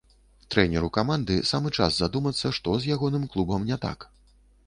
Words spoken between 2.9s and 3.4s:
ягоным